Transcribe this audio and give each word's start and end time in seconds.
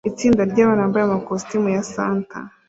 Itsinda 0.09 0.41
ryabantu 0.51 0.81
bambaye 0.83 1.03
amakositimu 1.05 1.67
ya 1.75 1.83
Santa 1.93 2.37